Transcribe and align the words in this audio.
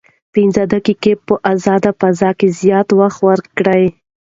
پنځه 0.33 0.63
دقیقې 0.73 1.13
په 1.27 1.33
ازاده 1.53 1.91
فضا 1.99 2.29
کې 2.39 2.47
زیات 2.61 2.87
وخت 2.99 3.19
ورکړئ. 3.29 3.85